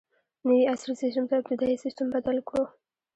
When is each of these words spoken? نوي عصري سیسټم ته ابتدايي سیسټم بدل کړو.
نوي 0.47 0.61
عصري 0.71 0.93
سیسټم 1.01 1.23
ته 1.29 1.33
ابتدايي 1.37 1.77
سیسټم 1.83 2.07
بدل 2.15 2.37
کړو. 2.47 2.63